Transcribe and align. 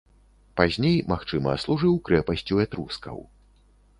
Пазней, 0.59 0.95
магчыма, 1.11 1.51
служыў 1.65 1.93
крэпасцю 2.09 2.59
этрускаў. 2.65 3.21